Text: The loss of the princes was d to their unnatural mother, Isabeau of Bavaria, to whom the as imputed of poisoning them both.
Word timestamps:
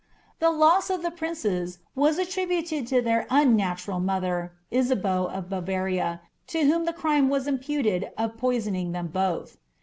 The 0.39 0.49
loss 0.49 0.89
of 0.89 1.03
the 1.03 1.11
princes 1.11 1.77
was 1.93 2.17
d 2.17 2.55
to 2.71 3.01
their 3.03 3.27
unnatural 3.29 3.99
mother, 3.99 4.51
Isabeau 4.71 5.25
of 5.27 5.47
Bavaria, 5.47 6.21
to 6.47 6.61
whom 6.65 6.85
the 6.85 7.25
as 7.35 7.45
imputed 7.45 8.09
of 8.17 8.35
poisoning 8.35 8.93
them 8.93 9.09
both. 9.09 9.57